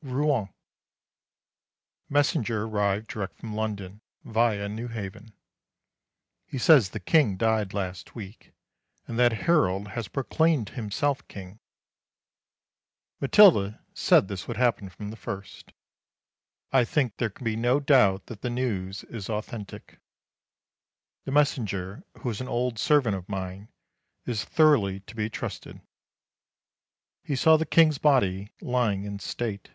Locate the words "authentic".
19.28-19.98